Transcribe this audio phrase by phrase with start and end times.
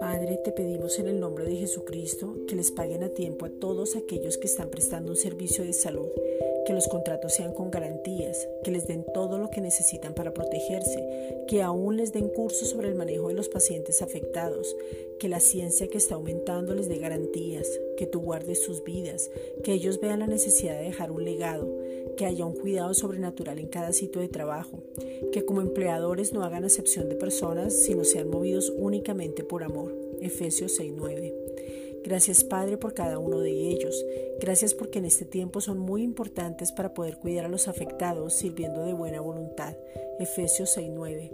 [0.00, 3.96] Padre, te pedimos en el nombre de Jesucristo que les paguen a tiempo a todos
[3.96, 6.08] aquellos que están prestando un servicio de salud,
[6.66, 11.44] que los contratos sean con garantías, que les den todo lo que necesitan para protegerse,
[11.48, 14.74] que aún les den cursos sobre el manejo de los pacientes afectados,
[15.18, 17.68] que la ciencia que está aumentando les dé garantías,
[17.98, 19.30] que tú guardes sus vidas,
[19.62, 21.68] que ellos vean la necesidad de dejar un legado,
[22.16, 24.82] que haya un cuidado sobrenatural en cada sitio de trabajo,
[25.32, 29.94] que como empleadores no hagan acepción de personas, sino sean movidos únicamente por amor.
[30.20, 31.34] Efesios 6:9.
[32.04, 34.04] Gracias Padre por cada uno de ellos.
[34.40, 38.84] Gracias porque en este tiempo son muy importantes para poder cuidar a los afectados sirviendo
[38.84, 39.74] de buena voluntad.
[40.20, 41.32] Efesios 6:9.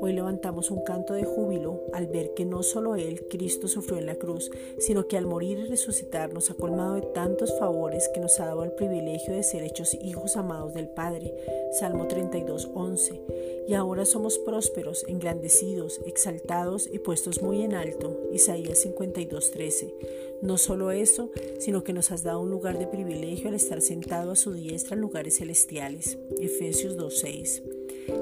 [0.00, 4.06] Hoy levantamos un canto de júbilo al ver que no solo Él, Cristo, sufrió en
[4.06, 8.20] la cruz, sino que al morir y resucitar nos ha colmado de tantos favores que
[8.20, 11.34] nos ha dado el privilegio de ser hechos hijos amados del Padre.
[11.72, 13.20] Salmo 32, 11.
[13.68, 18.20] Y ahora somos prósperos, engrandecidos, exaltados y puestos muy en alto.
[18.32, 19.94] Isaías 52, 13.
[20.42, 24.32] No solo eso, sino que nos has dado un lugar de privilegio al estar sentado
[24.32, 26.18] a su diestra en lugares celestiales.
[26.38, 27.75] Efesios 2.6.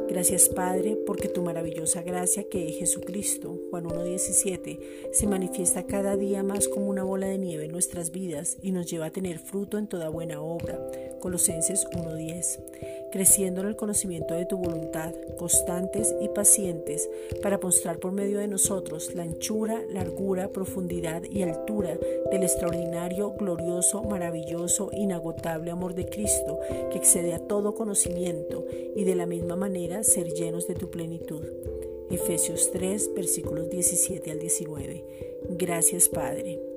[0.08, 4.78] Gracias Padre, porque tu maravillosa gracia que es Jesucristo, Juan 1.17,
[5.12, 8.90] se manifiesta cada día más como una bola de nieve en nuestras vidas y nos
[8.90, 10.78] lleva a tener fruto en toda buena obra.
[11.20, 17.08] Colosenses 1.10 creciendo en el conocimiento de tu voluntad, constantes y pacientes,
[17.40, 21.96] para mostrar por medio de nosotros la anchura, largura, profundidad y altura
[22.32, 26.58] del extraordinario, glorioso, maravilloso, inagotable amor de Cristo,
[26.90, 31.44] que excede a todo conocimiento, y de la misma manera ser llenos de tu plenitud.
[32.10, 35.04] Efesios 3, versículos 17 al 19.
[35.50, 36.73] Gracias, Padre.